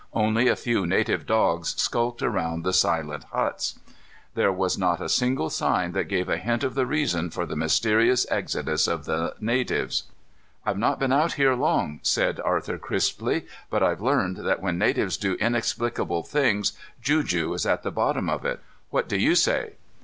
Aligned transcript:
Only 0.13 0.47
a 0.47 0.55
few 0.55 0.87
native 0.87 1.27
dogs 1.27 1.79
skulked 1.79 2.23
around 2.23 2.63
the 2.63 2.73
silent 2.73 3.23
huts. 3.31 3.77
There 4.33 4.51
was 4.51 4.75
not 4.75 4.99
a 4.99 5.07
single 5.07 5.51
sign 5.51 5.91
that 5.91 6.05
gave 6.07 6.27
a 6.27 6.37
hint 6.39 6.63
of 6.63 6.73
the 6.73 6.87
reason 6.87 7.29
for 7.29 7.45
the 7.45 7.55
mysterious 7.55 8.25
exodus 8.31 8.87
of 8.87 9.05
the 9.05 9.35
natives. 9.39 10.05
"I've 10.65 10.79
not 10.79 10.97
been 10.97 11.13
out 11.13 11.33
here 11.33 11.53
long," 11.53 11.99
said 12.01 12.39
Arthur 12.39 12.79
crisply, 12.79 13.45
"but 13.69 13.83
I've 13.83 14.01
learned 14.01 14.37
that 14.37 14.59
when 14.59 14.79
natives 14.79 15.17
do 15.17 15.33
inexplicable 15.35 16.23
things, 16.23 16.73
juju 17.03 17.53
is 17.53 17.67
at 17.67 17.83
the 17.83 17.91
bottom 17.91 18.27
of 18.27 18.43
it. 18.43 18.59
What 18.89 19.07
do 19.07 19.17
you 19.19 19.35
say?" 19.35 19.73